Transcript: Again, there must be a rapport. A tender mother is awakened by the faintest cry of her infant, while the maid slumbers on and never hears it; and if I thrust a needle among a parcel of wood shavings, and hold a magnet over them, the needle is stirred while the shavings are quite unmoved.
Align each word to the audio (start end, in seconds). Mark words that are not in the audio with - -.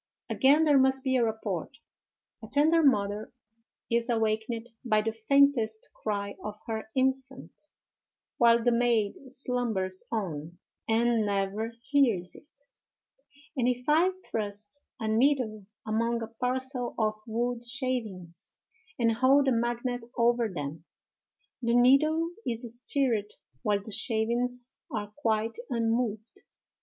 Again, 0.31 0.63
there 0.63 0.79
must 0.79 1.03
be 1.03 1.15
a 1.15 1.23
rapport. 1.23 1.69
A 2.43 2.47
tender 2.47 2.81
mother 2.81 3.31
is 3.87 4.09
awakened 4.09 4.69
by 4.83 4.99
the 5.01 5.11
faintest 5.11 5.89
cry 5.93 6.33
of 6.43 6.55
her 6.65 6.87
infant, 6.95 7.51
while 8.39 8.63
the 8.63 8.71
maid 8.71 9.13
slumbers 9.27 10.03
on 10.11 10.57
and 10.89 11.27
never 11.27 11.73
hears 11.91 12.33
it; 12.33 12.61
and 13.55 13.67
if 13.67 13.87
I 13.87 14.11
thrust 14.25 14.81
a 14.99 15.07
needle 15.07 15.67
among 15.85 16.23
a 16.23 16.27
parcel 16.33 16.95
of 16.97 17.19
wood 17.27 17.63
shavings, 17.63 18.53
and 18.97 19.11
hold 19.11 19.47
a 19.47 19.51
magnet 19.51 20.03
over 20.17 20.49
them, 20.49 20.83
the 21.61 21.75
needle 21.75 22.31
is 22.43 22.79
stirred 22.83 23.35
while 23.61 23.83
the 23.83 23.91
shavings 23.91 24.73
are 24.89 25.13
quite 25.21 25.57
unmoved. 25.69 26.41